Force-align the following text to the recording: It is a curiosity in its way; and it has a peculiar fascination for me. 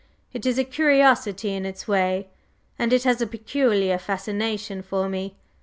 It 0.33 0.47
is 0.47 0.57
a 0.57 0.63
curiosity 0.63 1.53
in 1.53 1.63
its 1.63 1.87
way; 1.87 2.27
and 2.79 2.91
it 2.91 3.03
has 3.03 3.21
a 3.21 3.27
peculiar 3.27 3.99
fascination 3.99 4.81
for 4.81 5.07
me. 5.07 5.35